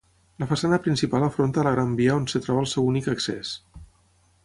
[0.43, 3.57] La façana principal afronta a la Gran Via on es troba el seu únic accés.